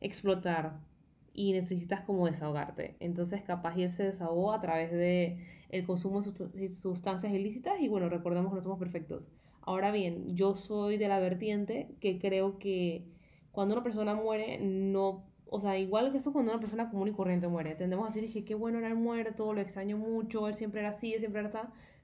explotar 0.00 0.89
y 1.34 1.52
necesitas 1.52 2.02
como 2.02 2.26
desahogarte. 2.26 2.96
Entonces 3.00 3.42
capaz 3.42 3.76
él 3.78 3.90
se 3.90 4.04
desahogó 4.04 4.52
a 4.52 4.60
través 4.60 4.90
de 4.92 5.38
el 5.70 5.86
consumo 5.86 6.20
de 6.22 6.68
sustancias 6.68 7.32
ilícitas 7.32 7.80
y 7.80 7.88
bueno, 7.88 8.08
recordemos 8.08 8.50
que 8.50 8.56
no 8.56 8.62
somos 8.62 8.78
perfectos. 8.78 9.28
Ahora 9.62 9.92
bien, 9.92 10.36
yo 10.36 10.54
soy 10.56 10.96
de 10.96 11.08
la 11.08 11.20
vertiente 11.20 11.94
que 12.00 12.18
creo 12.18 12.58
que 12.58 13.04
cuando 13.52 13.74
una 13.74 13.84
persona 13.84 14.14
muere, 14.14 14.58
no, 14.60 15.24
o 15.46 15.60
sea, 15.60 15.78
igual 15.78 16.10
que 16.10 16.18
eso 16.18 16.32
cuando 16.32 16.52
una 16.52 16.60
persona 16.60 16.90
común 16.90 17.08
y 17.08 17.12
corriente 17.12 17.48
muere, 17.48 17.74
tendemos 17.74 18.04
a 18.04 18.08
decir, 18.08 18.22
dije, 18.22 18.44
qué 18.44 18.54
bueno 18.54 18.78
era 18.78 18.88
el 18.88 18.96
muerto, 18.96 19.52
lo 19.52 19.60
extraño 19.60 19.96
mucho, 19.96 20.48
él 20.48 20.54
siempre 20.54 20.80
era 20.80 20.90
así, 20.90 21.12
él 21.12 21.20
siempre 21.20 21.40
era 21.40 21.48
así, 21.48 21.58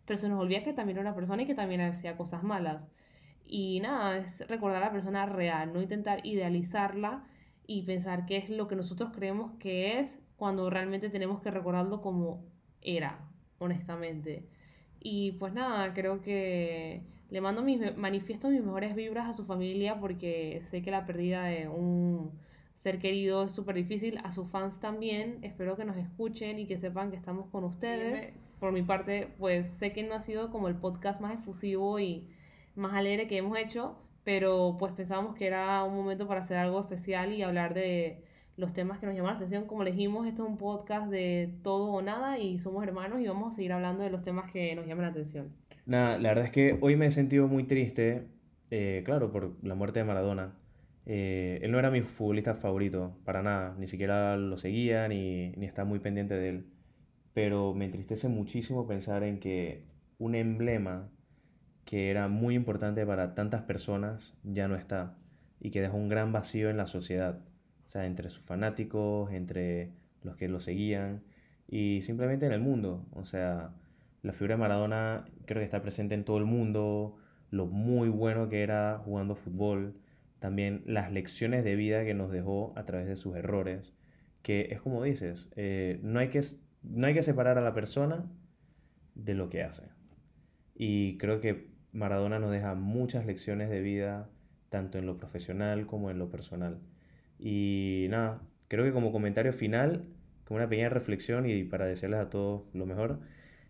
pero 0.05 0.19
se 0.19 0.29
nos 0.29 0.41
olvida 0.41 0.63
que 0.63 0.73
también 0.73 0.99
era 0.99 1.09
una 1.09 1.17
persona 1.17 1.43
y 1.43 1.47
que 1.47 1.55
también 1.55 1.81
hacía 1.81 2.17
cosas 2.17 2.43
malas. 2.43 2.89
Y 3.47 3.81
nada, 3.81 4.19
es 4.19 4.47
recordar 4.49 4.83
a 4.83 4.87
la 4.87 4.93
persona 4.93 5.27
real, 5.27 5.73
no 5.73 5.81
intentar 5.81 6.25
idealizarla 6.27 7.25
y 7.67 7.83
pensar 7.83 8.27
qué 8.27 8.37
es 8.37 8.51
lo 8.51 8.69
que 8.69 8.77
nosotros 8.77 9.11
creemos 9.15 9.53
que 9.59 9.99
es 9.99 10.21
cuando 10.37 10.71
realmente 10.71 11.09
tenemos 11.11 11.41
que 11.41 11.51
recordarlo 11.51 12.01
como 12.01 12.45
era, 12.81 13.19
honestamente. 13.59 14.49
Y 15.01 15.33
pues 15.33 15.53
nada, 15.53 15.93
creo 15.95 16.23
que 16.23 17.03
le 17.31 17.41
mando 17.41 17.63
mis, 17.63 17.97
manifiesto 17.97 18.49
mis 18.49 18.63
mejores 18.63 18.95
vibras 18.95 19.29
a 19.29 19.33
su 19.33 19.45
familia 19.45 19.99
porque 19.99 20.61
sé 20.63 20.83
que 20.83 20.91
la 20.91 21.07
pérdida 21.07 21.45
de 21.45 21.69
un 21.69 22.31
ser 22.75 22.99
querido 22.99 23.45
es 23.45 23.53
súper 23.53 23.75
difícil, 23.75 24.19
a 24.23 24.31
sus 24.31 24.49
fans 24.49 24.79
también, 24.79 25.39
espero 25.43 25.77
que 25.77 25.85
nos 25.85 25.97
escuchen 25.97 26.59
y 26.59 26.67
que 26.67 26.79
sepan 26.79 27.11
que 27.11 27.17
estamos 27.17 27.49
con 27.51 27.65
ustedes. 27.65 28.33
Por 28.61 28.73
mi 28.73 28.83
parte, 28.83 29.29
pues 29.39 29.67
sé 29.67 29.93
que 29.93 30.03
no 30.03 30.15
ha 30.15 30.21
sido 30.21 30.51
como 30.51 30.69
el 30.69 30.77
podcast 30.77 31.21
más 31.21 31.35
efusivo 31.35 31.99
y 31.99 32.29
más 32.75 32.95
alegre 32.95 33.27
que 33.27 33.39
hemos 33.39 33.59
hecho, 33.59 33.97
pero 34.27 34.75
pues 34.77 34.93
pensábamos 34.93 35.37
que 35.37 35.47
era 35.47 35.85
un 35.85 35.95
momento 35.95 36.27
para 36.27 36.41
hacer 36.41 36.57
algo 36.57 36.81
especial 36.81 37.33
y 37.33 37.45
hablar 37.45 37.75
de 37.75 38.25
los 38.57 38.73
temas 38.73 38.99
que 38.99 39.07
nos 39.07 39.15
llaman 39.15 39.31
la 39.31 39.37
atención. 39.37 39.67
Como 39.69 39.85
le 39.85 39.93
dijimos, 39.93 40.27
esto 40.27 40.43
es 40.43 40.49
un 40.49 40.59
podcast 40.59 41.09
de 41.13 41.55
todo 41.63 41.93
o 41.93 42.03
nada 42.03 42.37
y 42.37 42.59
somos 42.59 42.83
hermanos 42.83 43.21
y 43.21 43.29
vamos 43.29 43.51
a 43.51 43.53
seguir 43.55 43.73
hablando 43.73 44.03
de 44.03 44.11
los 44.11 44.23
temas 44.23 44.51
que 44.51 44.75
nos 44.75 44.85
llaman 44.85 45.05
la 45.05 45.11
atención. 45.13 45.53
Nada, 45.87 46.19
la 46.19 46.31
verdad 46.31 46.47
es 46.47 46.51
que 46.51 46.77
hoy 46.81 46.97
me 46.97 47.07
he 47.07 47.13
sentido 47.13 47.47
muy 47.47 47.69
triste, 47.69 48.27
eh, 48.73 49.03
claro, 49.05 49.31
por 49.31 49.65
la 49.65 49.77
muerte 49.77 50.01
de 50.01 50.07
Maradona. 50.07 50.57
Eh, 51.05 51.61
él 51.63 51.71
no 51.71 51.79
era 51.79 51.93
mi 51.93 52.01
futbolista 52.01 52.57
favorito, 52.57 53.17
para 53.25 53.45
nada, 53.45 53.77
ni 53.79 53.87
siquiera 53.87 54.37
lo 54.37 54.57
seguía 54.57 55.07
ni, 55.07 55.53
ni 55.53 55.67
estaba 55.67 55.89
muy 55.89 56.01
pendiente 56.01 56.35
de 56.35 56.49
él. 56.49 56.67
Pero 57.33 57.75
me 57.75 57.85
entristece 57.85 58.29
muchísimo 58.29 58.89
pensar 58.89 59.23
en 59.23 59.39
que 59.39 59.85
un 60.19 60.35
emblema 60.35 61.13
que 61.87 62.11
era 62.11 62.29
muy 62.29 62.57
importante 62.57 63.07
para 63.07 63.35
tantas 63.35 63.63
personas 63.63 64.35
ya 64.43 64.69
no 64.69 64.75
está 64.75 65.17
y 65.61 65.71
que 65.71 65.81
dejó 65.81 65.97
un 65.97 66.09
gran 66.09 66.33
vacío 66.33 66.69
en 66.69 66.77
la 66.77 66.87
sociedad, 66.87 67.39
o 67.87 67.91
sea, 67.91 68.07
entre 68.07 68.29
sus 68.29 68.45
fanáticos, 68.45 69.33
entre 69.33 69.93
los 70.23 70.37
que 70.37 70.49
lo 70.49 70.61
seguían 70.61 71.23
y 71.69 72.03
simplemente 72.03 72.45
en 72.45 72.53
el 72.53 72.61
mundo, 72.61 73.07
o 73.13 73.25
sea, 73.25 73.71
la 74.23 74.33
figura 74.33 74.57
de 74.57 74.61
Maradona 74.61 75.25
creo 75.47 75.61
que 75.61 75.65
está 75.65 75.81
presente 75.81 76.15
en 76.15 76.25
todo 76.25 76.39
el 76.39 76.45
mundo, 76.45 77.17
lo 77.51 77.67
muy 77.67 78.09
bueno 78.09 78.49
que 78.49 78.63
era 78.63 78.99
jugando 79.05 79.37
fútbol, 79.37 79.95
también 80.41 80.83
las 80.87 81.13
lecciones 81.13 81.65
de 81.65 81.77
vida 81.77 82.05
que 82.05 82.15
nos 82.15 82.33
dejó 82.33 82.73
a 82.77 82.85
través 82.85 83.09
de 83.09 83.17
sus 83.17 83.37
errores, 83.37 83.95
que 84.43 84.69
es 84.73 84.81
como 84.81 85.05
dices, 85.05 85.49
eh, 85.55 86.01
no, 86.03 86.19
hay 86.19 86.29
que, 86.29 86.43
no 86.83 87.07
hay 87.07 87.15
que 87.15 87.23
separar 87.23 87.59
a 87.59 87.63
la 87.63 87.75
persona 87.75 88.27
de 89.15 89.35
lo 89.35 89.49
que 89.49 89.63
hace. 89.63 89.85
Y 90.75 91.17
creo 91.19 91.41
que 91.41 91.76
Maradona 91.97 92.39
nos 92.39 92.51
deja 92.51 92.75
muchas 92.75 93.27
lecciones 93.27 93.71
de 93.71 93.81
vida, 93.81 94.29
tanto 94.69 94.99
en 94.99 95.07
lo 95.07 95.17
profesional 95.17 95.87
como 95.87 96.11
en 96.11 96.19
lo 96.19 96.31
personal. 96.31 96.79
Y 97.39 98.07
nada, 98.11 98.43
creo 98.69 98.85
que 98.85 98.93
como 98.93 99.13
comentario 99.13 99.53
final, 99.53 100.05
como 100.45 100.59
una 100.59 100.69
pequeña 100.69 100.91
reflexión 100.91 101.49
y 101.49 101.65
para 101.65 101.87
desearles 101.87 102.21
a 102.21 102.29
todos 102.29 102.63
lo 102.75 102.87
mejor, 102.87 103.21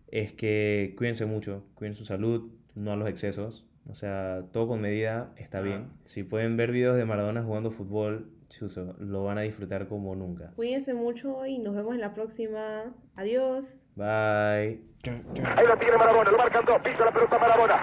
es 0.08 0.32
que 0.32 0.94
cuídense 0.98 1.24
mucho, 1.26 1.64
cuiden 1.74 1.94
su 1.94 2.04
salud, 2.04 2.50
no 2.74 2.92
a 2.92 2.96
los 2.96 3.08
excesos. 3.08 3.64
O 3.88 3.94
sea, 3.94 4.42
todo 4.52 4.66
con 4.66 4.80
medida 4.80 5.32
está 5.36 5.60
bien. 5.60 5.90
Si 6.04 6.24
pueden 6.24 6.56
ver 6.56 6.72
videos 6.72 6.96
de 6.96 7.04
Maradona 7.04 7.44
jugando 7.44 7.70
fútbol, 7.70 8.32
chuso, 8.48 8.96
lo 8.98 9.24
van 9.24 9.38
a 9.38 9.42
disfrutar 9.42 9.86
como 9.86 10.16
nunca. 10.16 10.50
Cuídense 10.56 10.94
mucho 10.94 11.46
y 11.46 11.58
nos 11.58 11.76
vemos 11.76 11.94
en 11.94 12.00
la 12.00 12.12
próxima. 12.12 12.92
Adiós. 13.14 13.80
Bye. 13.94 14.80
Ahí 15.56 15.66
lo 15.66 15.76
tiene 15.78 15.96
Marabona, 15.96 16.30
lo 16.30 16.38
marcan 16.38 16.64
dos, 16.64 16.80
pisa 16.80 17.04
la 17.04 17.12
pelota 17.12 17.38
Marabona, 17.38 17.74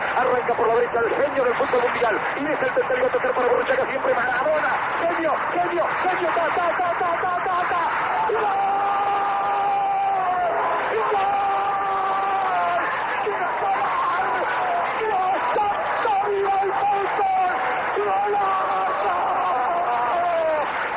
por 0.56 0.68
la 0.68 0.76
derecha 0.76 1.00
el 1.00 1.10
genio 1.10 1.44
del 1.44 1.54
fútbol 1.56 1.82
mundial, 1.82 2.20
y 2.36 2.46
es 2.46 2.62
el 2.62 2.74
tercero 2.74 3.06
a 3.06 3.10
tocar 3.10 3.34
para 3.34 3.48
Borruchaga 3.48 3.86
siempre 3.90 4.14
Marabona, 4.14 4.72
genio, 5.00 5.34
genio, 5.54 5.88
genio, 6.04 6.30
ta, 6.36 6.48
ta, 6.56 6.68
ta, 6.78 6.94
ta, 7.00 7.10
ta, 7.22 7.34
ta, 7.44 7.58
ta, 7.70 7.84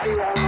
¡Gol! 0.06 0.45